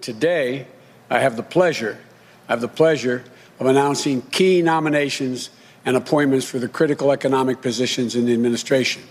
[0.00, 0.66] Today,
[1.10, 1.98] I have the pleasure,
[2.48, 3.24] I have the pleasure
[3.58, 5.50] of announcing key nominations
[5.84, 9.02] and appointments for the critical economic positions in the administration.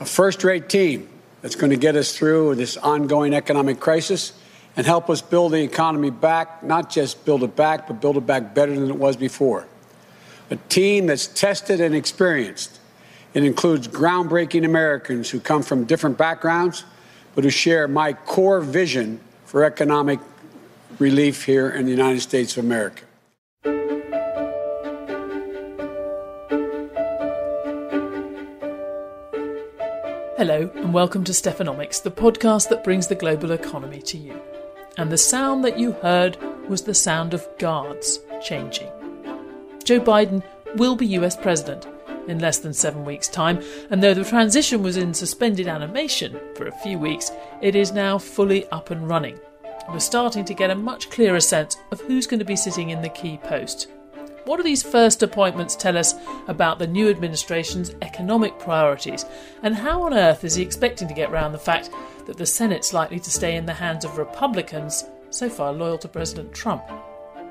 [0.00, 1.08] A first-rate team
[1.42, 4.32] that's going to get us through this ongoing economic crisis
[4.76, 8.26] and help us build the economy back, not just build it back, but build it
[8.26, 9.66] back better than it was before.
[10.50, 12.80] A team that's tested and experienced.
[13.34, 16.84] It includes groundbreaking Americans who come from different backgrounds,
[17.34, 19.20] but who share my core vision
[19.54, 20.18] for economic
[20.98, 23.04] relief here in the United States of America.
[30.36, 34.42] Hello, and welcome to Stephanomics, the podcast that brings the global economy to you.
[34.98, 36.36] And the sound that you heard
[36.68, 38.90] was the sound of guards changing.
[39.84, 40.42] Joe Biden
[40.78, 41.86] will be US president
[42.28, 46.66] in less than seven weeks' time, and though the transition was in suspended animation for
[46.66, 47.30] a few weeks,
[47.60, 49.38] it is now fully up and running.
[49.88, 53.02] We're starting to get a much clearer sense of who's going to be sitting in
[53.02, 53.88] the key post.
[54.44, 56.14] What do these first appointments tell us
[56.48, 59.24] about the new administration's economic priorities,
[59.62, 61.90] and how on earth is he expecting to get round the fact
[62.26, 66.08] that the Senate's likely to stay in the hands of Republicans so far loyal to
[66.08, 66.84] President Trump?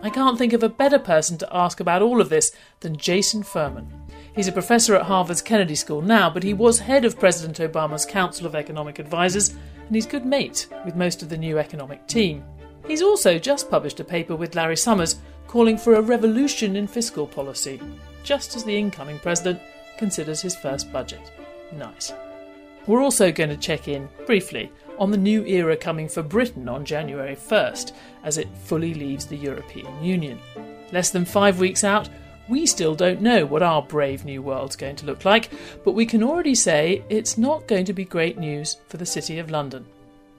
[0.04, 2.52] I can't think of a better person to ask about all of this
[2.82, 4.03] than Jason Furman.
[4.36, 8.06] He's a professor at Harvard's Kennedy School now, but he was head of President Obama's
[8.06, 12.44] Council of Economic Advisers, and he's good mate with most of the new economic team.
[12.88, 17.28] He's also just published a paper with Larry Summers calling for a revolution in fiscal
[17.28, 17.80] policy,
[18.24, 19.62] just as the incoming president
[19.98, 21.32] considers his first budget.
[21.72, 22.12] Nice.
[22.88, 26.86] We're also going to check in, briefly, on the new era coming for Britain on
[26.86, 27.92] January 1st,
[28.24, 30.40] as it fully leaves the European Union.
[30.92, 32.10] Less than five weeks out,
[32.48, 35.50] we still don't know what our brave new world's going to look like,
[35.84, 39.40] but we can already say it's not going to be great news for the City
[39.40, 39.86] of London.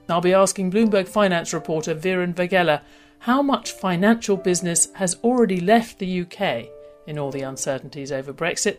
[0.07, 2.81] I'll be asking Bloomberg finance reporter Viren Vaghela
[3.19, 6.67] how much financial business has already left the UK
[7.07, 8.77] in all the uncertainties over Brexit,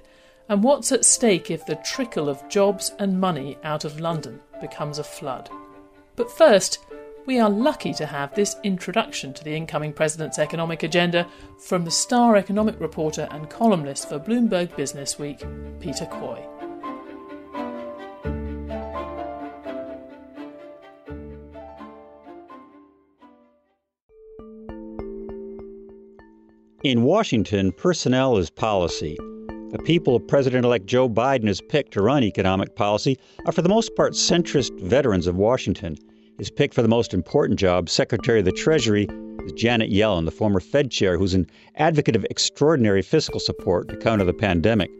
[0.48, 4.98] and what's at stake if the trickle of jobs and money out of London becomes
[4.98, 5.50] a flood.
[6.14, 6.78] But first,
[7.26, 11.26] we are lucky to have this introduction to the incoming president's economic agenda
[11.58, 15.44] from the star economic reporter and columnist for Bloomberg Business Week,
[15.80, 16.44] Peter Coy.
[26.84, 29.16] In Washington, personnel is policy.
[29.72, 33.68] The people President elect Joe Biden has picked to run economic policy are, for the
[33.68, 35.96] most part, centrist veterans of Washington.
[36.38, 39.08] His pick for the most important job, Secretary of the Treasury,
[39.46, 43.96] is Janet Yellen, the former Fed chair, who's an advocate of extraordinary fiscal support to
[43.96, 44.90] counter the pandemic.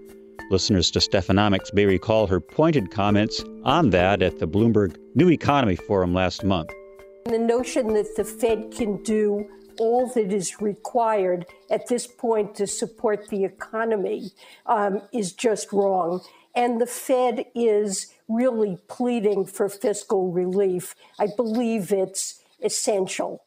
[0.51, 5.77] Listeners to Stephanomics may recall her pointed comments on that at the Bloomberg New Economy
[5.77, 6.71] Forum last month.
[7.27, 9.47] The notion that the Fed can do
[9.79, 14.31] all that is required at this point to support the economy
[14.65, 16.23] um, is just wrong.
[16.55, 20.95] And the Fed is really pleading for fiscal relief.
[21.19, 23.43] I believe it's essential.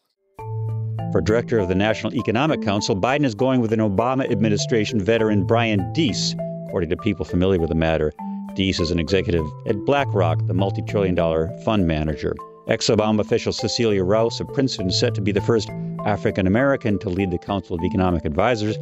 [1.11, 5.45] For director of the National Economic Council, Biden is going with an Obama administration veteran,
[5.45, 6.35] Brian Deese,
[6.67, 8.13] according to people familiar with the matter.
[8.53, 12.35] Deese is an executive at BlackRock, the multi trillion dollar fund manager.
[12.67, 15.69] Ex Obama official Cecilia Rouse of Princeton is set to be the first
[16.05, 18.77] African American to lead the Council of Economic Advisors.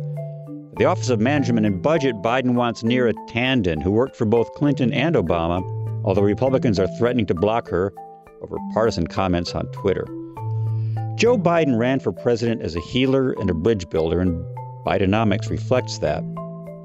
[0.78, 4.91] The Office of Management and Budget, Biden wants Neera Tanden, who worked for both Clinton
[4.94, 5.64] and Obama,
[6.07, 7.94] although Republicans are threatening to block her
[8.41, 10.06] over partisan comments on Twitter.
[11.16, 14.41] Joe Biden ran for president as a healer and a bridge builder, and
[14.85, 16.23] Bidenomics reflects that.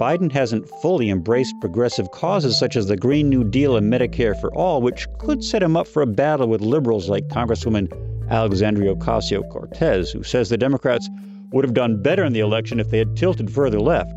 [0.00, 4.52] Biden hasn't fully embraced progressive causes such as the Green New Deal and Medicare for
[4.56, 7.92] All, which could set him up for a battle with liberals like Congresswoman
[8.28, 11.08] Alexandria Ocasio Cortez, who says the Democrats
[11.52, 14.12] would have done better in the election if they had tilted further left.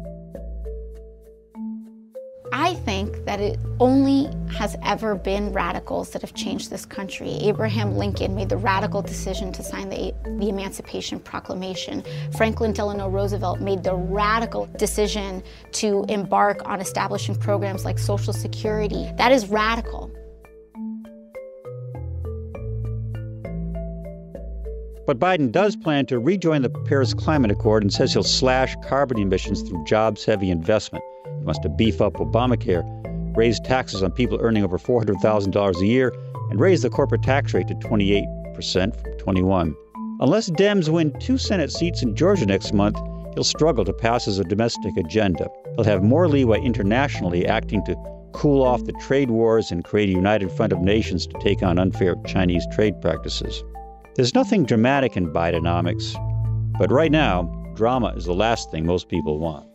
[3.35, 7.31] That it only has ever been radicals that have changed this country.
[7.41, 12.01] Abraham Lincoln made the radical decision to sign the, the Emancipation Proclamation.
[12.37, 15.43] Franklin Delano Roosevelt made the radical decision
[15.73, 19.11] to embark on establishing programs like Social Security.
[19.17, 20.09] That is radical.
[25.05, 29.19] But Biden does plan to rejoin the Paris Climate Accord and says he'll slash carbon
[29.19, 31.03] emissions through jobs heavy investment.
[31.25, 32.83] He wants to beef up Obamacare,
[33.35, 36.13] raise taxes on people earning over $400,000 a year,
[36.49, 39.75] and raise the corporate tax rate to 28% from 21.
[40.19, 42.97] Unless Dems win two Senate seats in Georgia next month,
[43.33, 45.49] he'll struggle to pass his domestic agenda.
[45.75, 47.95] He'll have more leeway internationally, acting to
[48.33, 51.79] cool off the trade wars and create a united front of nations to take on
[51.79, 53.63] unfair Chinese trade practices.
[54.15, 56.15] There's nothing dramatic in Bidenomics,
[56.77, 57.43] but right now,
[57.75, 59.74] drama is the last thing most people want.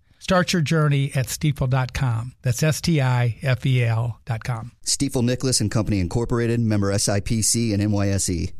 [0.21, 2.33] Start your journey at stifel.com.
[2.43, 4.71] That's S T I F E L.com.
[4.85, 8.53] Stifel Nicolaus and Company Incorporated, member SIPC and NYSE.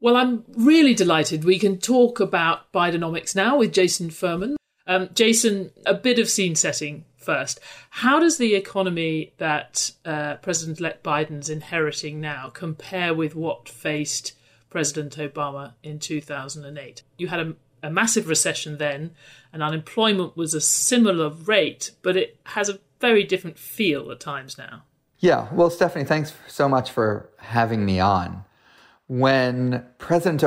[0.00, 4.56] Well, I'm really delighted we can talk about Bidenomics now with Jason Furman.
[4.86, 7.60] Um, Jason, a bit of scene setting first.
[7.90, 14.32] How does the economy that uh, President elect Biden's inheriting now compare with what faced
[14.70, 17.02] President Obama in 2008?
[17.18, 17.54] You had a
[17.84, 19.10] a massive recession then,
[19.52, 24.56] and unemployment was a similar rate, but it has a very different feel at times
[24.56, 24.82] now.
[25.18, 28.44] Yeah, well, Stephanie, thanks so much for having me on.
[29.06, 30.42] When President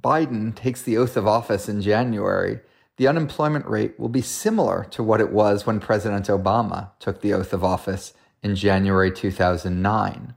[0.00, 2.60] Biden takes the oath of office in January,
[2.96, 7.34] the unemployment rate will be similar to what it was when President Obama took the
[7.34, 10.34] oath of office in January 2009.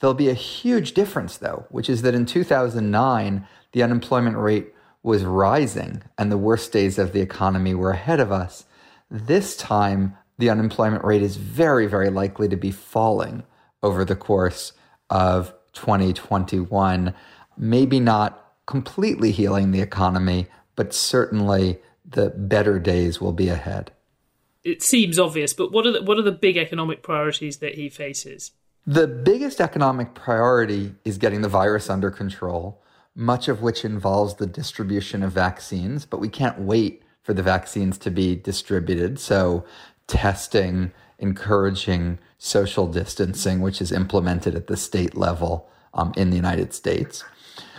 [0.00, 5.24] There'll be a huge difference, though, which is that in 2009, the unemployment rate was
[5.24, 8.64] rising and the worst days of the economy were ahead of us.
[9.10, 13.42] This time, the unemployment rate is very, very likely to be falling
[13.82, 14.72] over the course
[15.08, 17.14] of 2021.
[17.56, 23.92] Maybe not completely healing the economy, but certainly the better days will be ahead.
[24.62, 27.88] It seems obvious, but what are the, what are the big economic priorities that he
[27.88, 28.52] faces?
[28.86, 32.82] The biggest economic priority is getting the virus under control
[33.20, 37.98] much of which involves the distribution of vaccines, but we can't wait for the vaccines
[37.98, 39.20] to be distributed.
[39.20, 39.64] So,
[40.06, 46.72] testing, encouraging social distancing, which is implemented at the state level um, in the United
[46.72, 47.22] States.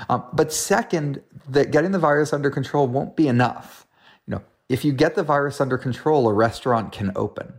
[0.09, 3.87] Um, but second, that getting the virus under control won't be enough.
[4.27, 7.53] You know, if you get the virus under control, a restaurant can open.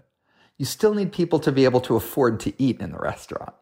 [0.57, 3.55] You still need people to be able to afford to eat in the restaurant.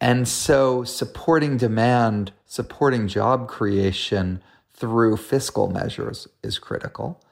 [0.00, 4.42] And so supporting demand, supporting job creation
[4.74, 7.22] through fiscal measures is critical.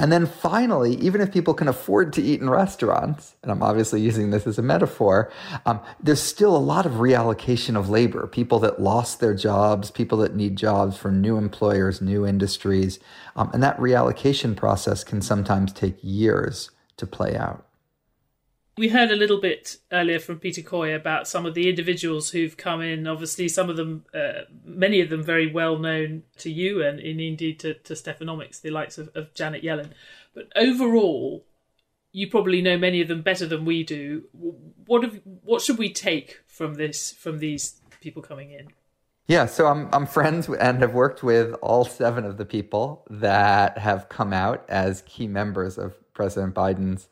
[0.00, 4.00] And then finally, even if people can afford to eat in restaurants, and I'm obviously
[4.00, 5.30] using this as a metaphor,
[5.66, 8.26] um, there's still a lot of reallocation of labor.
[8.26, 12.98] People that lost their jobs, people that need jobs for new employers, new industries.
[13.36, 17.66] Um, and that reallocation process can sometimes take years to play out.
[18.78, 22.56] We heard a little bit earlier from Peter Coy about some of the individuals who've
[22.56, 23.06] come in.
[23.06, 27.20] Obviously, some of them, uh, many of them, very well known to you and, and
[27.20, 29.90] indeed to, to Stephanomics, the likes of, of Janet Yellen.
[30.34, 31.44] But overall,
[32.12, 34.24] you probably know many of them better than we do.
[34.86, 38.68] What have, what should we take from this from these people coming in?
[39.26, 43.78] Yeah, so I'm I'm friends and have worked with all seven of the people that
[43.78, 47.08] have come out as key members of President Biden's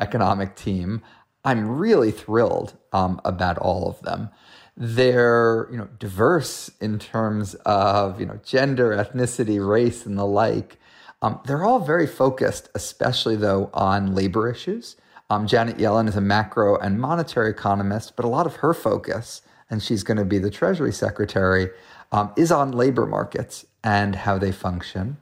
[0.00, 1.02] economic team.
[1.44, 4.30] I'm really thrilled um, about all of them.
[4.76, 10.78] They're you know diverse in terms of you know gender, ethnicity, race, and the like.
[11.22, 14.96] Um, they're all very focused, especially though on labor issues.
[15.28, 19.42] Um, Janet Yellen is a macro and monetary economist, but a lot of her focus,
[19.68, 21.70] and she's going to be the Treasury Secretary,
[22.10, 25.18] um, is on labor markets and how they function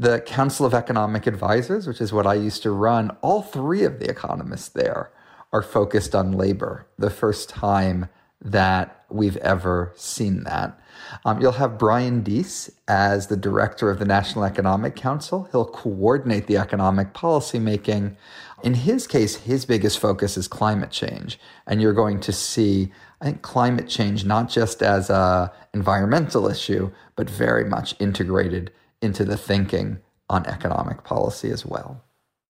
[0.00, 3.98] the Council of Economic Advisors, which is what I used to run, all three of
[3.98, 5.10] the economists there
[5.52, 6.86] are focused on labor.
[6.98, 8.08] The first time
[8.40, 10.80] that we've ever seen that.
[11.26, 15.46] Um, you'll have Brian Deese as the director of the National Economic Council.
[15.52, 18.16] He'll coordinate the economic policy making.
[18.62, 21.38] In his case, his biggest focus is climate change.
[21.66, 22.90] And you're going to see
[23.20, 29.24] I think climate change, not just as a environmental issue, but very much integrated into
[29.24, 32.02] the thinking on economic policy as well.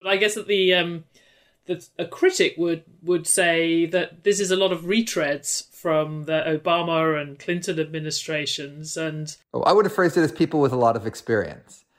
[0.02, 1.04] But I guess that the um,
[1.66, 6.42] that a critic would would say that this is a lot of retreads from the
[6.46, 10.76] Obama and Clinton administrations, and oh, I would have phrased it as people with a
[10.76, 11.84] lot of experience.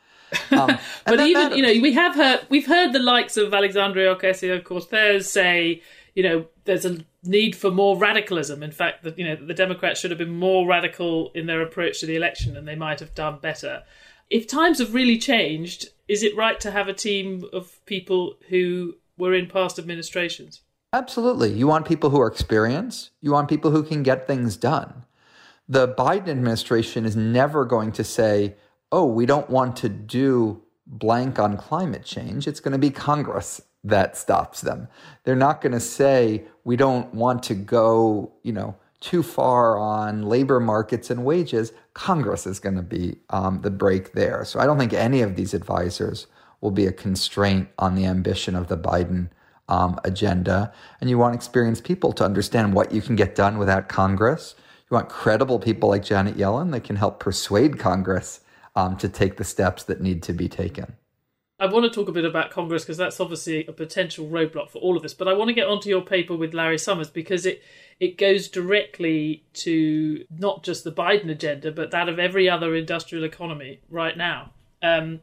[0.52, 4.64] Um, but even you know we have heard we've heard the likes of Alexandria Ocasio
[4.64, 5.82] Cortez say
[6.16, 8.64] you know there's a need for more radicalism.
[8.64, 12.00] In fact, that you know the Democrats should have been more radical in their approach
[12.00, 13.84] to the election, and they might have done better.
[14.32, 18.96] If times have really changed, is it right to have a team of people who
[19.18, 20.62] were in past administrations?
[20.94, 21.52] Absolutely.
[21.52, 23.12] You want people who are experienced.
[23.20, 25.06] You want people who can get things done.
[25.68, 28.56] The Biden administration is never going to say,
[28.90, 33.62] "Oh, we don't want to do blank on climate change." It's going to be Congress
[33.84, 34.88] that stops them.
[35.24, 40.24] They're not going to say, we don't want to go, you know, too far on
[40.24, 41.74] labor markets and wages.
[41.94, 44.46] Congress is going to be um, the brake there.
[44.46, 46.28] So I don't think any of these advisors
[46.62, 49.30] will be a constraint on the ambition of the Biden
[49.68, 50.72] um, agenda.
[51.02, 54.56] And you want experienced people to understand what you can get done without Congress.
[54.90, 58.42] You want credible people like Janet Yellen that can help persuade Congress
[58.76, 60.96] um, to take the steps that need to be taken.
[61.62, 64.80] I want to talk a bit about Congress because that's obviously a potential roadblock for
[64.80, 65.14] all of this.
[65.14, 67.62] But I want to get onto your paper with Larry Summers because it
[68.00, 73.24] it goes directly to not just the Biden agenda, but that of every other industrial
[73.24, 74.54] economy right now.
[74.82, 75.22] Um,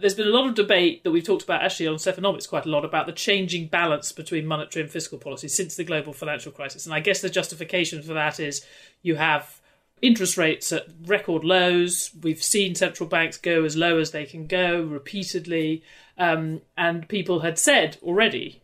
[0.00, 2.68] there's been a lot of debate that we've talked about actually on Stephanomics quite a
[2.68, 6.86] lot about the changing balance between monetary and fiscal policy since the global financial crisis.
[6.86, 8.64] And I guess the justification for that is
[9.02, 9.57] you have
[10.02, 12.10] interest rates at record lows.
[12.22, 15.82] We've seen central banks go as low as they can go repeatedly.
[16.16, 18.62] Um, and people had said already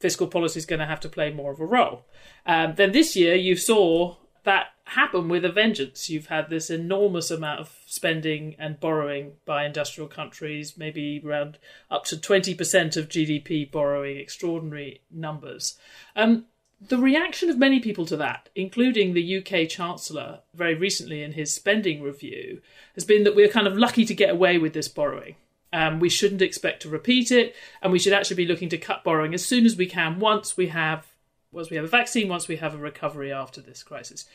[0.00, 2.04] fiscal policy is going to have to play more of a role.
[2.46, 6.08] Um, then this year, you saw that happen with a vengeance.
[6.08, 11.58] You've had this enormous amount of spending and borrowing by industrial countries, maybe around
[11.90, 15.78] up to 20% of GDP borrowing, extraordinary numbers.
[16.16, 16.46] Um,
[16.80, 21.52] the reaction of many people to that, including the UK Chancellor very recently in his
[21.52, 22.60] spending review,
[22.94, 25.36] has been that we're kind of lucky to get away with this borrowing.
[25.72, 29.04] Um, we shouldn't expect to repeat it, and we should actually be looking to cut
[29.04, 31.06] borrowing as soon as we can once we have
[31.50, 34.26] once we have a vaccine, once we have a recovery after this crisis.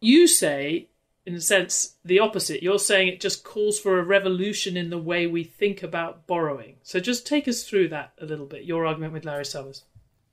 [0.00, 0.88] You say,
[1.26, 2.62] in a sense, the opposite.
[2.62, 6.76] You're saying it just calls for a revolution in the way we think about borrowing.
[6.82, 9.82] So just take us through that a little bit, your argument with Larry Summers.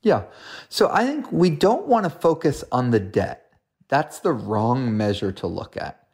[0.02, 0.24] Yeah.
[0.70, 3.52] So I think we don't want to focus on the debt.
[3.88, 6.08] That's the wrong measure to look at.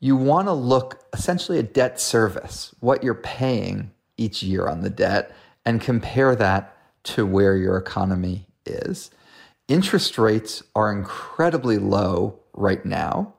[0.00, 4.90] You want to look essentially at debt service, what you're paying each year on the
[4.90, 9.10] debt, and compare that to where your economy is.
[9.66, 13.34] Interest rates are incredibly low right now.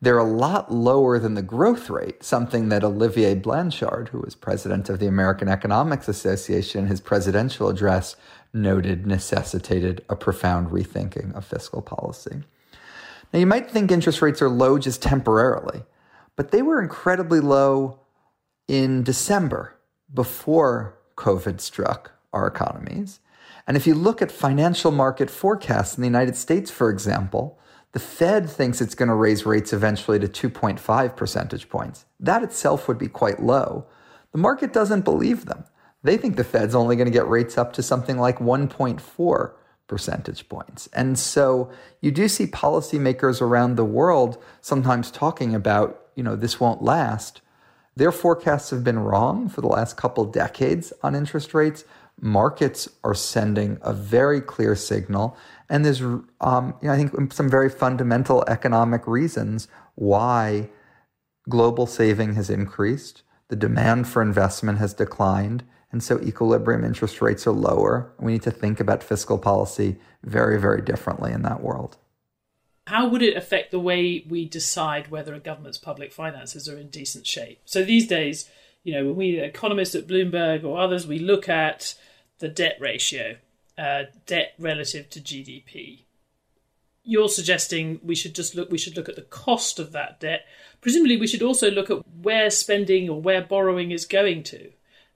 [0.00, 4.88] They're a lot lower than the growth rate, something that Olivier Blanchard, who was president
[4.88, 8.16] of the American Economics Association, in his presidential address
[8.54, 12.42] noted necessitated a profound rethinking of fiscal policy.
[13.32, 15.82] Now, you might think interest rates are low just temporarily,
[16.36, 17.98] but they were incredibly low
[18.68, 19.76] in December
[20.12, 23.20] before COVID struck our economies.
[23.66, 27.58] And if you look at financial market forecasts in the United States, for example,
[27.92, 32.04] the Fed thinks it's going to raise rates eventually to 2.5 percentage points.
[32.18, 33.86] That itself would be quite low.
[34.32, 35.64] The market doesn't believe them.
[36.04, 39.52] They think the Fed's only going to get rates up to something like 1.4
[39.86, 40.88] percentage points.
[40.92, 41.70] And so
[42.00, 47.40] you do see policymakers around the world sometimes talking about, you know, this won't last.
[47.96, 51.84] Their forecasts have been wrong for the last couple decades on interest rates.
[52.20, 55.36] Markets are sending a very clear signal.
[55.70, 60.68] And there's, um, you know, I think some very fundamental economic reasons why
[61.48, 67.46] global saving has increased, the demand for investment has declined, and so equilibrium interest rates
[67.46, 68.12] are lower.
[68.18, 71.96] We need to think about fiscal policy very, very differently in that world.
[72.88, 76.88] How would it affect the way we decide whether a government's public finances are in
[76.88, 77.60] decent shape?
[77.64, 78.50] So these days,
[78.82, 81.94] you know, when we economists at Bloomberg or others, we look at
[82.40, 83.36] the debt ratio,
[83.78, 86.00] uh, debt relative to GDP.
[87.04, 88.68] You're suggesting we should just look.
[88.68, 90.44] We should look at the cost of that debt.
[90.80, 94.72] Presumably, we should also look at where spending or where borrowing is going to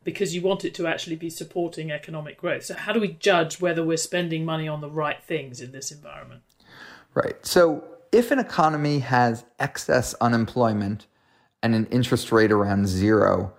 [0.09, 2.65] because you want it to actually be supporting economic growth.
[2.65, 5.93] So, how do we judge whether we're spending money on the right things in this
[5.93, 6.41] environment?
[7.13, 7.35] Right.
[7.45, 11.05] So, if an economy has excess unemployment
[11.63, 13.53] and an interest rate around zero,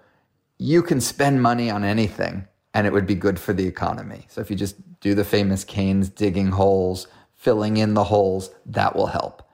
[0.57, 4.25] you can spend money on anything and it would be good for the economy.
[4.27, 8.95] So, if you just do the famous Keynes digging holes, filling in the holes, that
[8.95, 9.47] will help.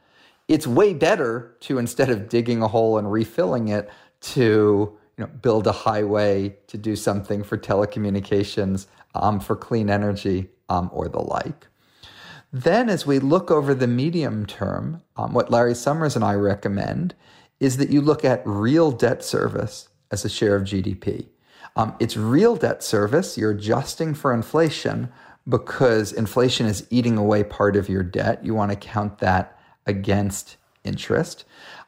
[0.48, 3.90] It's way better to instead of digging a hole and refilling it,
[4.22, 10.50] to you know, build a highway, to do something for telecommunications, um, for clean energy,
[10.70, 11.68] um, or the like.
[12.52, 17.16] Then, as we look over the medium term, um, what Larry Summers and I recommend
[17.60, 21.28] is that you look at real debt service as a share of GDP.
[21.76, 23.38] Um, it's real debt service.
[23.38, 25.12] You're adjusting for inflation
[25.48, 28.44] because inflation is eating away part of your debt.
[28.46, 31.46] You want to count that against interest.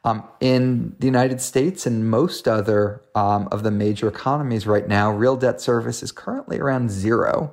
[0.08, 5.12] Um, in the United States and most other um, of the major economies right now,
[5.12, 7.52] real debt service is currently around zero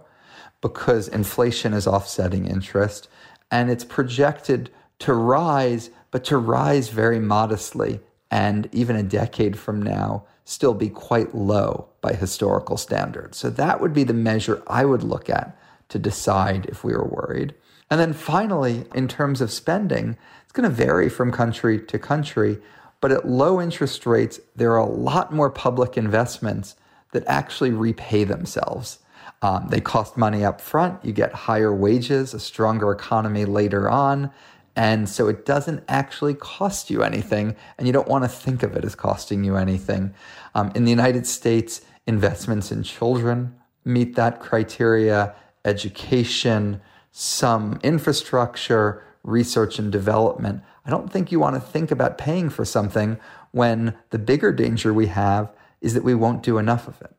[0.60, 3.08] because inflation is offsetting interest
[3.50, 4.70] and it's projected
[5.00, 7.98] to rise, but to rise very modestly
[8.30, 13.36] and even a decade from now still be quite low by historical standards.
[13.36, 15.58] So that would be the measure I would look at
[15.94, 17.54] to decide if we were worried.
[17.88, 22.58] And then finally, in terms of spending, it's going to vary from country to country.
[23.00, 26.74] But at low interest rates, there are a lot more public investments
[27.12, 28.98] that actually repay themselves.
[29.40, 34.32] Um, they cost money up front, you get higher wages, a stronger economy later on.
[34.74, 38.74] And so it doesn't actually cost you anything, and you don't want to think of
[38.74, 40.12] it as costing you anything.
[40.56, 46.80] Um, in the United States, investments in children meet that criteria, education,
[47.10, 50.62] some infrastructure, research and development.
[50.84, 53.18] I don't think you want to think about paying for something
[53.52, 57.14] when the bigger danger we have is that we won't do enough of it.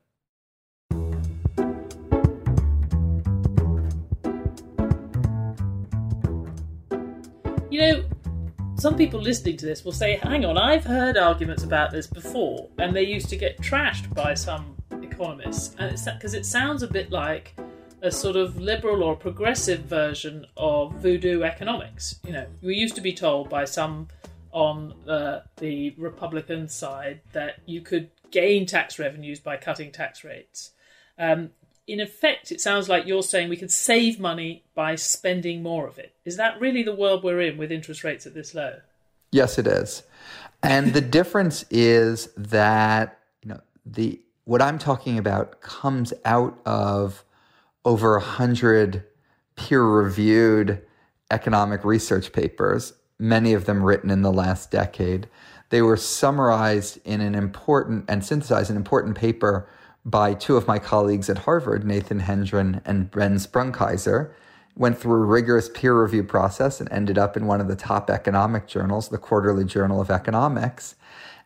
[7.71, 8.05] You know,
[8.75, 12.69] some people listening to this will say, hang on, I've heard arguments about this before,
[12.77, 15.75] and they used to get trashed by some economists.
[15.79, 17.55] And it's because it sounds a bit like
[18.05, 22.19] a sort of liberal or progressive version of voodoo economics.
[22.25, 24.09] You know, we used to be told by some
[24.51, 30.71] on uh, the Republican side that you could gain tax revenues by cutting tax rates.
[31.17, 31.49] Um,
[31.87, 35.97] in effect, it sounds like you're saying we can save money by spending more of
[35.97, 36.13] it.
[36.25, 38.75] Is that really the world we're in with interest rates at this low?
[39.31, 40.03] Yes, it is.
[40.61, 47.23] And the difference is that you know the what I'm talking about comes out of
[47.85, 49.05] over a hundred
[49.55, 50.81] peer-reviewed
[51.31, 55.27] economic research papers, many of them written in the last decade.
[55.69, 59.69] They were summarized in an important and synthesized an important paper
[60.03, 64.31] by two of my colleagues at Harvard, Nathan Hendren and Ben Sprung-Keyser.
[64.77, 68.09] Went through a rigorous peer review process and ended up in one of the top
[68.09, 70.95] economic journals, the Quarterly Journal of Economics.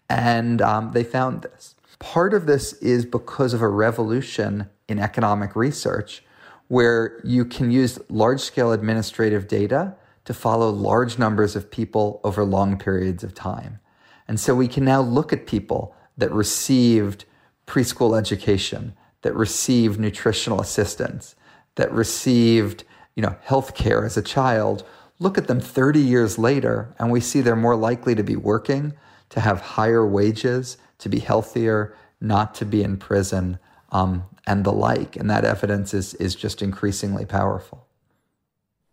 [0.09, 1.75] And um, they found this.
[1.99, 6.23] Part of this is because of a revolution in economic research
[6.69, 12.45] where you can use large scale administrative data to follow large numbers of people over
[12.45, 13.79] long periods of time.
[14.27, 17.25] And so we can now look at people that received
[17.65, 21.35] preschool education, that received nutritional assistance,
[21.75, 22.83] that received,
[23.15, 24.85] you know, health care as a child,
[25.17, 28.93] look at them 30 years later and we see they're more likely to be working,
[29.29, 33.57] to have higher wages, to be healthier, not to be in prison,
[33.91, 35.15] um, and the like.
[35.15, 37.87] And that evidence is, is just increasingly powerful.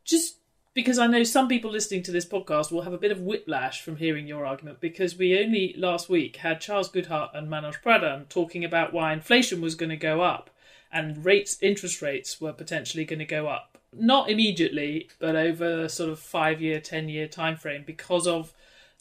[0.04, 0.36] Just
[0.76, 3.80] because I know some people listening to this podcast will have a bit of whiplash
[3.80, 8.28] from hearing your argument because we only last week had Charles Goodhart and Manoj Pradhan
[8.28, 10.50] talking about why inflation was going to go up
[10.92, 16.10] and rates interest rates were potentially going to go up not immediately but over sort
[16.10, 18.52] of 5 year 10 year time frame because of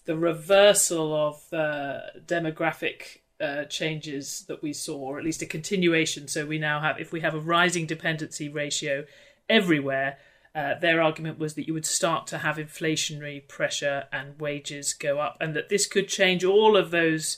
[0.06, 6.28] the reversal of the demographic uh, changes that we saw, or at least a continuation.
[6.28, 9.06] So we now have, if we have a rising dependency ratio
[9.50, 10.18] everywhere,
[10.54, 15.20] uh, their argument was that you would start to have inflationary pressure and wages go
[15.20, 17.38] up, and that this could change all of those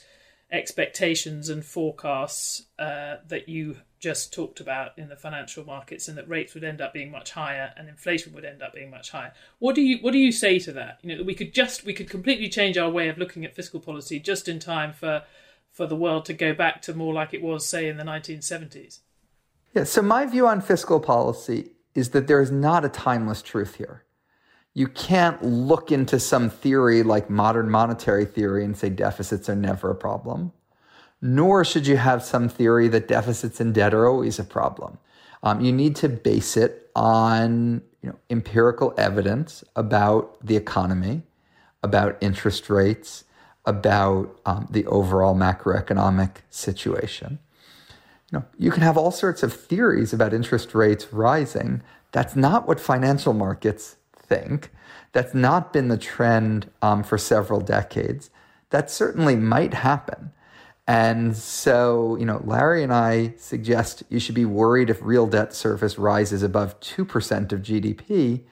[0.52, 6.30] expectations and forecasts uh, that you just talked about in the financial markets, and that
[6.30, 9.34] rates would end up being much higher and inflation would end up being much higher.
[9.58, 11.00] What do you what do you say to that?
[11.02, 13.80] You know, we could just we could completely change our way of looking at fiscal
[13.80, 15.24] policy just in time for
[15.78, 19.02] for the world to go back to more like it was, say, in the 1970s?
[19.76, 23.76] Yeah, so my view on fiscal policy is that there is not a timeless truth
[23.76, 24.04] here.
[24.74, 29.92] You can't look into some theory like modern monetary theory and say deficits are never
[29.92, 30.52] a problem.
[31.22, 34.98] Nor should you have some theory that deficits and debt are always a problem.
[35.44, 41.22] Um, you need to base it on you know, empirical evidence about the economy,
[41.84, 43.26] about interest rates,
[43.68, 47.38] about um, the overall macroeconomic situation.
[48.32, 51.84] You know, you can have all sorts of theories about interest rates rising.
[52.14, 54.72] That's not what financial markets think.
[55.12, 58.30] That's not been the trend um, for several decades.
[58.70, 60.32] That certainly might happen.
[60.88, 65.54] And so, you know, Larry and I suggest you should be worried if real debt
[65.54, 68.44] service rises above 2% of GDP,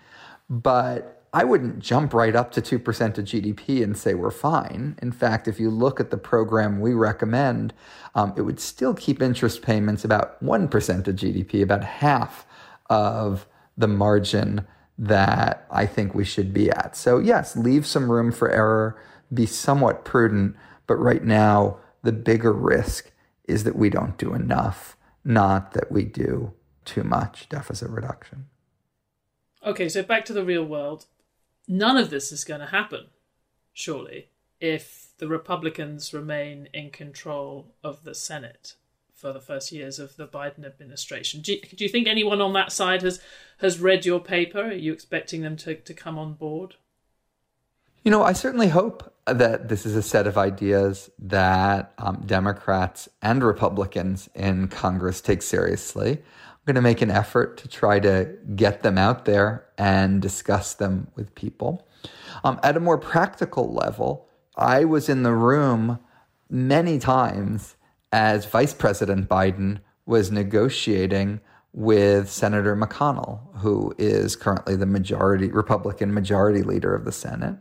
[0.49, 4.97] but I wouldn't jump right up to 2% of GDP and say we're fine.
[5.01, 7.73] In fact, if you look at the program we recommend,
[8.15, 12.47] um, it would still keep interest payments about 1% of GDP, about half
[12.89, 14.65] of the margin
[14.97, 16.95] that I think we should be at.
[16.95, 18.97] So, yes, leave some room for error,
[19.33, 20.55] be somewhat prudent,
[20.87, 23.11] but right now, the bigger risk
[23.43, 24.95] is that we don't do enough,
[25.25, 26.53] not that we do
[26.85, 28.45] too much deficit reduction.
[29.65, 31.07] Okay, so back to the real world.
[31.67, 33.07] None of this is going to happen,
[33.73, 38.75] surely, if the Republicans remain in control of the Senate
[39.13, 41.41] for the first years of the Biden administration.
[41.41, 43.21] Do you, do you think anyone on that side has
[43.59, 44.65] has read your paper?
[44.65, 46.75] Are you expecting them to, to come on board?
[48.03, 53.09] You know, I certainly hope that this is a set of ideas that um, Democrats
[53.23, 56.21] and Republicans in Congress take seriously.
[56.65, 61.07] Going to make an effort to try to get them out there and discuss them
[61.15, 61.87] with people.
[62.43, 65.99] Um, at a more practical level, I was in the room
[66.49, 67.75] many times
[68.11, 71.41] as Vice President Biden was negotiating
[71.73, 77.57] with Senator McConnell, who is currently the majority Republican majority leader of the Senate.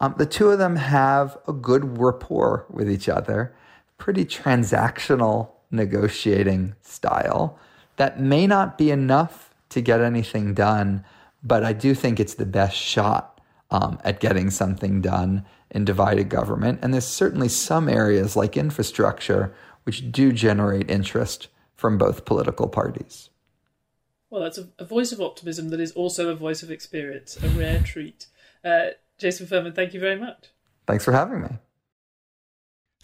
[0.00, 3.54] Um, the two of them have a good rapport with each other,
[3.96, 7.58] pretty transactional negotiating style.
[7.96, 11.04] That may not be enough to get anything done,
[11.42, 16.28] but I do think it's the best shot um, at getting something done in divided
[16.28, 16.80] government.
[16.82, 19.54] And there's certainly some areas like infrastructure
[19.84, 23.30] which do generate interest from both political parties.
[24.30, 27.48] Well, that's a, a voice of optimism that is also a voice of experience, a
[27.50, 28.26] rare treat.
[28.64, 30.48] Uh, Jason Furman, thank you very much.
[30.86, 31.48] Thanks for having me.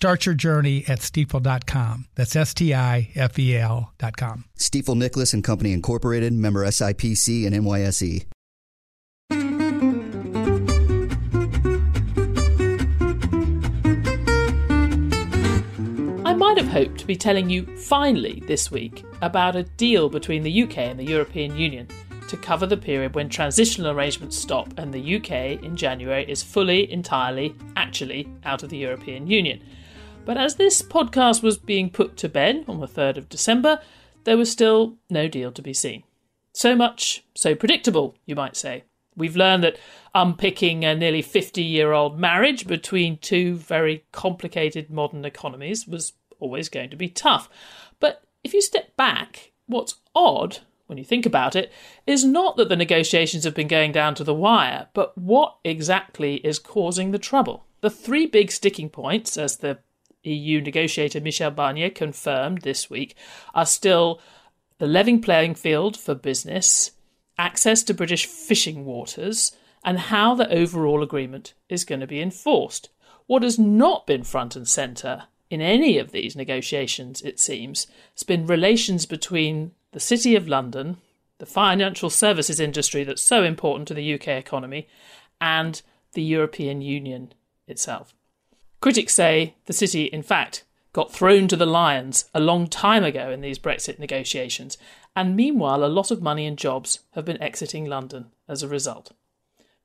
[0.00, 2.06] Start your journey at stifel.com.
[2.14, 4.46] That's S T I F E L.com.
[4.56, 8.24] Stifel Nicolaus and Company Incorporated, member SIPC and NYSE.
[16.24, 20.42] I might have hoped to be telling you finally this week about a deal between
[20.42, 21.86] the UK and the European Union
[22.28, 26.90] to cover the period when transitional arrangements stop and the UK in January is fully,
[26.90, 29.60] entirely, actually out of the European Union.
[30.24, 33.80] But as this podcast was being put to bed on the 3rd of December,
[34.24, 36.04] there was still no deal to be seen.
[36.52, 38.84] So much, so predictable, you might say.
[39.16, 39.78] We've learned that
[40.14, 46.68] unpicking a nearly 50 year old marriage between two very complicated modern economies was always
[46.68, 47.48] going to be tough.
[47.98, 51.72] But if you step back, what's odd, when you think about it,
[52.06, 56.36] is not that the negotiations have been going down to the wire, but what exactly
[56.36, 57.66] is causing the trouble.
[57.80, 59.78] The three big sticking points, as the
[60.24, 63.16] EU negotiator Michel Barnier confirmed this week
[63.54, 64.20] are still
[64.78, 66.92] the leveling playing field for business,
[67.38, 72.90] access to British fishing waters, and how the overall agreement is going to be enforced.
[73.26, 78.22] What has not been front and centre in any of these negotiations, it seems, has
[78.22, 80.98] been relations between the City of London,
[81.38, 84.86] the financial services industry that's so important to the UK economy,
[85.40, 87.32] and the European Union
[87.66, 88.14] itself.
[88.80, 93.30] Critics say the city, in fact, got thrown to the lions a long time ago
[93.30, 94.78] in these Brexit negotiations,
[95.14, 99.12] and meanwhile, a lot of money and jobs have been exiting London as a result.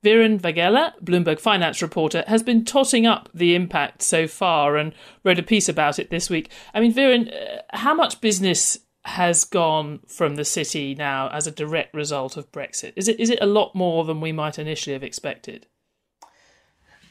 [0.04, 4.92] Viren Vaghela, Bloomberg finance reporter, has been totting up the impact so far and
[5.24, 6.50] wrote a piece about it this week.
[6.72, 11.52] I mean, Viren, uh, how much business has gone from the city now as a
[11.52, 12.92] direct result of Brexit?
[12.96, 15.66] Is it is it a lot more than we might initially have expected?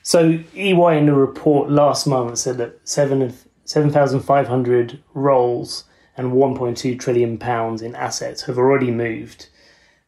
[0.05, 5.85] So EY in the report last month said that seven seven thousand five hundred roles
[6.15, 9.49] and one point two trillion pounds in assets have already moved,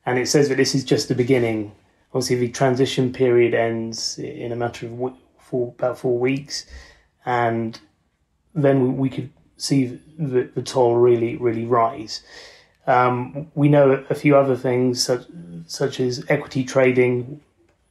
[0.05, 1.71] And it says that this is just the beginning.
[2.13, 6.67] Obviously, the transition period ends in a matter of four, about four weeks,
[7.25, 7.79] and
[8.53, 12.21] then we could see the, the toll really, really rise.
[12.85, 15.25] Um, we know a few other things, such,
[15.65, 17.41] such as equity trading.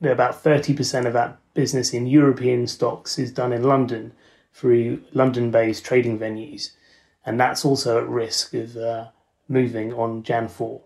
[0.03, 4.13] About 30% of that business in European stocks is done in London
[4.53, 6.71] through London based trading venues.
[7.25, 9.09] And that's also at risk of uh,
[9.49, 10.81] moving on Jan 4.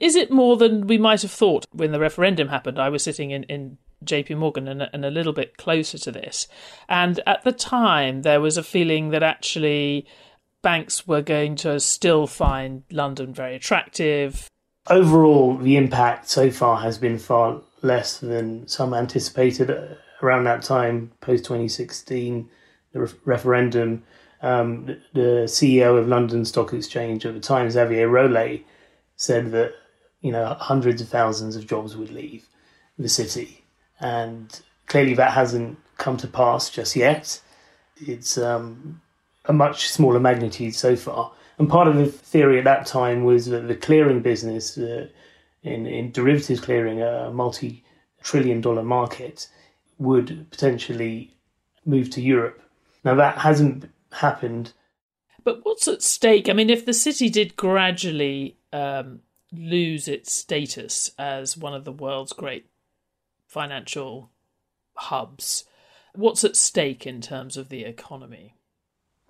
[0.00, 2.78] Is it more than we might have thought when the referendum happened?
[2.78, 6.48] I was sitting in, in JP Morgan and, and a little bit closer to this.
[6.88, 10.06] And at the time, there was a feeling that actually
[10.62, 14.48] banks were going to still find London very attractive.
[14.88, 21.12] Overall, the impact so far has been far less than some anticipated around that time,
[21.20, 22.48] post 2016,
[22.92, 24.02] the re- referendum.
[24.40, 28.64] Um, the, CEO of London Stock Exchange at the time, Xavier Rolet,
[29.14, 29.72] said that
[30.20, 32.48] you know hundreds of thousands of jobs would leave
[32.98, 33.64] the city,
[34.00, 37.40] and clearly that hasn't come to pass just yet.
[37.98, 39.00] It's um,
[39.44, 41.30] a much smaller magnitude so far.
[41.62, 45.06] And part of the theory at that time was that the clearing business, uh,
[45.62, 47.84] in, in derivatives clearing, a multi
[48.20, 49.46] trillion dollar market,
[49.96, 51.36] would potentially
[51.86, 52.60] move to Europe.
[53.04, 54.72] Now, that hasn't happened.
[55.44, 56.48] But what's at stake?
[56.48, 59.20] I mean, if the city did gradually um,
[59.52, 62.66] lose its status as one of the world's great
[63.46, 64.32] financial
[64.94, 65.62] hubs,
[66.16, 68.56] what's at stake in terms of the economy?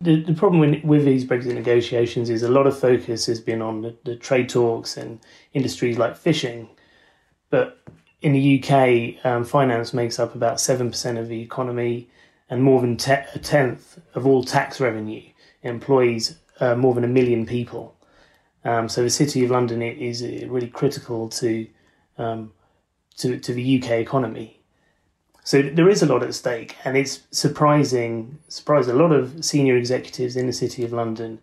[0.03, 3.83] The, the problem with these Brexit negotiations is a lot of focus has been on
[3.83, 5.21] the, the trade talks and
[5.53, 6.69] industries like fishing.
[7.51, 7.79] But
[8.21, 12.09] in the UK, um, finance makes up about 7% of the economy
[12.51, 15.23] and more than te- a tenth of all tax revenue.
[15.63, 17.97] It employs uh, more than a million people.
[18.65, 21.67] Um, so the City of London is really critical to,
[22.19, 22.53] um,
[23.19, 24.62] to, to the UK economy.
[25.45, 29.77] So there is a lot at stake, and it's surprising, surprised a lot of senior
[29.77, 31.41] executives in the City of London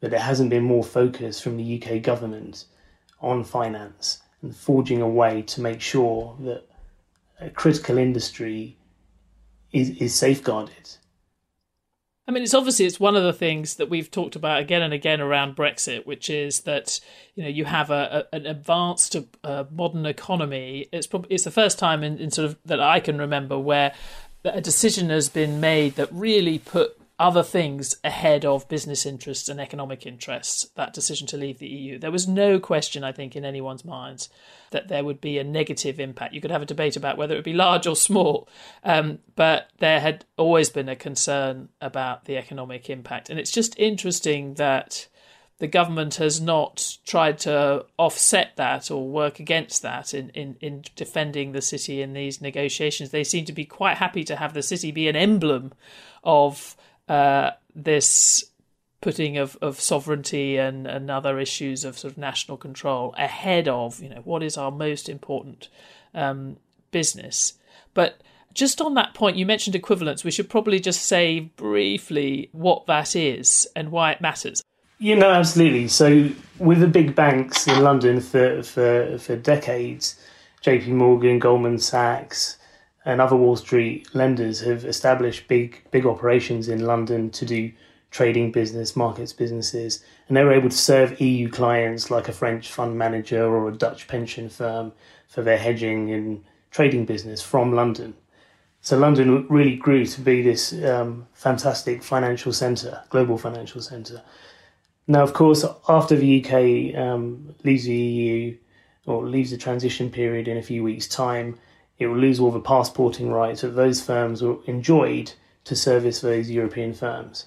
[0.00, 2.66] that there hasn't been more focus from the UK government
[3.20, 6.64] on finance and forging a way to make sure that
[7.40, 8.76] a critical industry
[9.72, 10.96] is, is safeguarded.
[12.32, 14.94] I mean, it's obviously it's one of the things that we've talked about again and
[14.94, 16.98] again around Brexit, which is that
[17.34, 19.14] you know you have a, a an advanced
[19.44, 20.88] uh, modern economy.
[20.92, 23.92] It's probably it's the first time in, in sort of that I can remember where
[24.44, 29.60] a decision has been made that really put other things ahead of business interests and
[29.60, 31.96] economic interests, that decision to leave the EU.
[31.96, 34.28] There was no question, I think, in anyone's minds
[34.72, 36.34] that there would be a negative impact.
[36.34, 38.48] You could have a debate about whether it would be large or small,
[38.82, 43.30] um, but there had always been a concern about the economic impact.
[43.30, 45.06] And it's just interesting that
[45.58, 50.82] the government has not tried to offset that or work against that in, in, in
[50.96, 53.10] defending the city in these negotiations.
[53.10, 55.72] They seem to be quite happy to have the city be an emblem
[56.24, 56.76] of
[57.08, 58.44] uh, this
[59.00, 64.00] putting of, of sovereignty and, and other issues of sort of national control ahead of
[64.00, 65.68] you know what is our most important
[66.14, 66.56] um,
[66.90, 67.54] business.
[67.94, 68.22] But
[68.54, 70.24] just on that point, you mentioned equivalence.
[70.24, 74.62] We should probably just say briefly what that is and why it matters.
[74.98, 75.88] You know, absolutely.
[75.88, 80.16] So, with the big banks in London for for, for decades,
[80.60, 80.92] J.P.
[80.92, 82.56] Morgan, Goldman Sachs,
[83.04, 87.72] and other Wall Street lenders have established big big operations in London to do
[88.10, 92.70] trading business, markets businesses, and they were able to serve EU clients like a French
[92.70, 94.92] fund manager or a Dutch pension firm
[95.28, 98.14] for their hedging and trading business from London.
[98.82, 104.22] So London really grew to be this um, fantastic financial centre, global financial centre.
[105.06, 108.56] Now, of course, after the UK um, leaves the EU
[109.06, 111.58] or leaves the transition period in a few weeks' time,
[112.02, 115.32] it will lose all the passporting rights that those firms enjoyed
[115.64, 117.46] to service those European firms.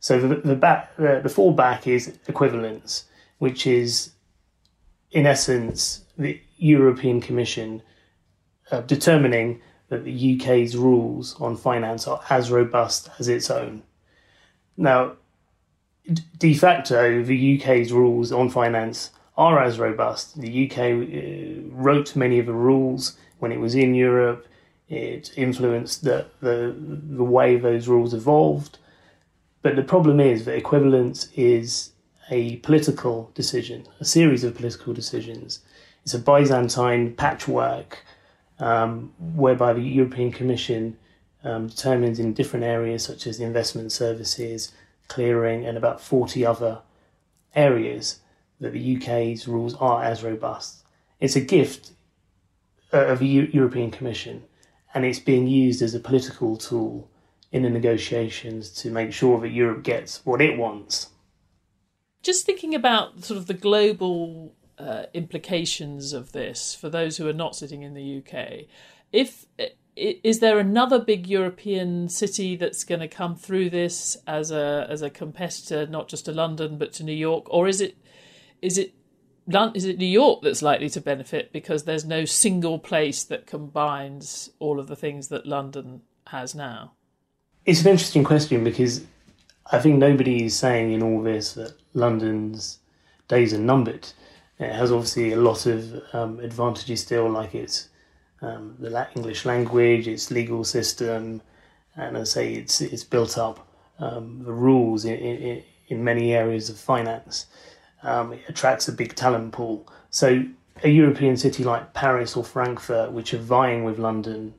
[0.00, 3.04] So the, the back the, the fallback is equivalence,
[3.38, 4.12] which is
[5.10, 7.82] in essence the European Commission
[8.70, 13.82] uh, determining that the UK's rules on finance are as robust as its own.
[14.76, 15.12] Now,
[16.38, 20.40] de facto, the UK's rules on finance are as robust.
[20.40, 24.46] The UK uh, wrote many of the rules when it was in Europe.
[24.88, 28.78] It influenced the, the, the way those rules evolved.
[29.62, 31.90] But the problem is that equivalence is
[32.30, 35.60] a political decision, a series of political decisions.
[36.02, 38.04] It's a Byzantine patchwork
[38.58, 40.96] um, whereby the European Commission
[41.44, 44.72] um, determines in different areas such as investment services,
[45.08, 46.80] clearing, and about 40 other
[47.54, 48.20] areas
[48.60, 50.84] that the UK's rules are as robust.
[51.20, 51.92] It's a gift
[52.92, 54.44] uh, of the European Commission,
[54.94, 57.10] and it's being used as a political tool
[57.52, 61.10] in the negotiations to make sure that Europe gets what it wants.
[62.22, 67.32] Just thinking about sort of the global uh, implications of this for those who are
[67.32, 68.66] not sitting in the UK,
[69.12, 69.46] if
[69.96, 75.00] is there another big European city that's going to come through this as a as
[75.00, 77.96] a competitor, not just to London but to New York, or is it
[78.60, 78.92] is it
[79.48, 84.50] is it New York that's likely to benefit because there's no single place that combines
[84.58, 86.92] all of the things that London has now?
[87.64, 89.04] It's an interesting question because
[89.72, 92.78] I think nobody is saying in all this that London's
[93.28, 94.08] days are numbered.
[94.58, 97.88] It has obviously a lot of um, advantages still, like its
[98.42, 101.42] um, the English language, its legal system,
[101.96, 106.70] and I say it's it's built up um, the rules in, in, in many areas
[106.70, 107.46] of finance.
[108.02, 109.88] Um, it attracts a big talent pool.
[110.10, 110.44] So
[110.82, 114.54] a European city like Paris or Frankfurt, which are vying with London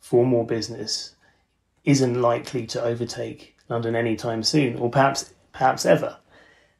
[0.00, 1.14] for more business,
[1.84, 6.18] isn't likely to overtake London anytime soon, or perhaps perhaps ever.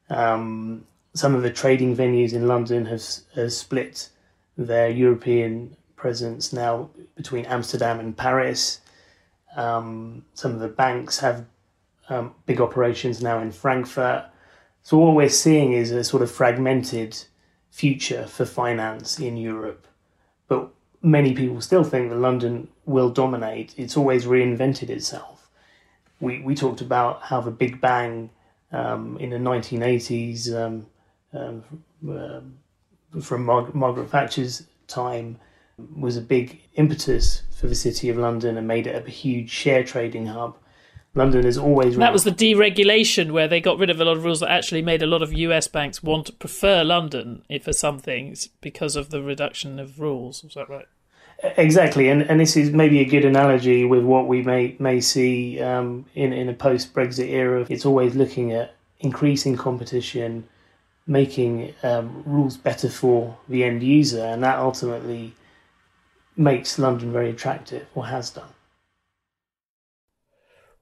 [0.09, 3.03] Um, some of the trading venues in London have,
[3.35, 4.11] have split
[4.57, 8.81] their European presence now between Amsterdam and Paris.
[9.57, 11.47] Um, some of the banks have
[12.09, 14.27] um, big operations now in Frankfurt.
[14.87, 17.19] So what we're seeing is a sort of fragmented
[17.73, 19.85] future for finance in Europe.
[20.47, 20.69] But
[21.03, 23.75] many people still think that London will dominate.
[23.77, 25.51] It's always reinvented itself.
[26.21, 28.31] We we talked about how the Big Bang
[28.71, 30.87] um, in the 1980s um,
[31.33, 31.65] um,
[32.09, 35.37] uh, from Mar- Margaret Thatcher's time
[35.97, 39.83] was a big impetus for the City of London and made it a huge share
[39.83, 40.57] trading hub.
[41.17, 41.97] London is always.
[41.97, 44.83] That was the deregulation where they got rid of a lot of rules that actually
[44.83, 49.09] made a lot of US banks want to prefer London for some things because of
[49.09, 50.45] the reduction of rules.
[50.45, 50.87] Was that right?
[51.43, 55.61] Exactly, and and this is maybe a good analogy with what we may may see
[55.61, 57.67] um, in in a post Brexit era.
[57.69, 60.47] It's always looking at increasing competition,
[61.07, 65.35] making um, rules better for the end user, and that ultimately
[66.37, 68.49] makes London very attractive, or has done.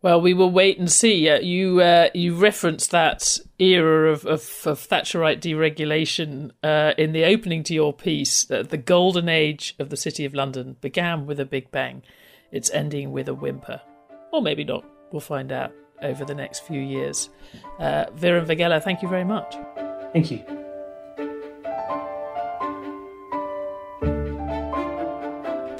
[0.05, 1.31] Well, we will wait and see.
[1.31, 7.25] Uh, you uh, you referenced that era of, of, of Thatcherite deregulation uh, in the
[7.25, 8.45] opening to your piece.
[8.45, 12.03] That the golden age of the City of London began with a big bang.
[12.53, 13.81] It's ending with a whimper,
[14.31, 14.85] or maybe not.
[15.11, 17.31] We'll find out over the next few years.
[17.79, 19.57] Uh, Viren Vaghela, thank you very much.
[20.13, 20.64] Thank you.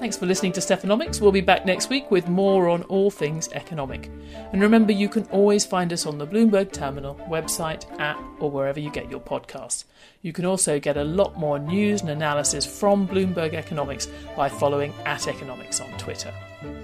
[0.05, 1.19] Thanks for listening to Stephanomics.
[1.19, 4.11] We'll be back next week with more on all things economic.
[4.53, 8.79] And remember, you can always find us on the Bloomberg Terminal website, app, or wherever
[8.79, 9.85] you get your podcasts.
[10.21, 14.93] You can also get a lot more news and analysis from Bloomberg Economics by following
[15.07, 16.35] at Economics on Twitter.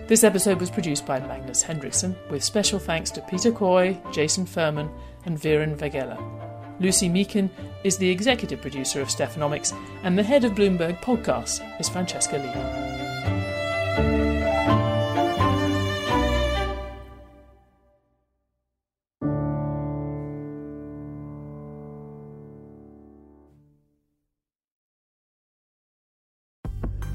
[0.06, 4.88] This episode was produced by Magnus Henriksson, with special thanks to Peter Coy, Jason Furman,
[5.26, 6.18] and Viren Vaghela.
[6.80, 7.50] Lucy Meakin
[7.84, 12.99] is the executive producer of Stephanomics, and the head of Bloomberg Podcasts is Francesca Levy.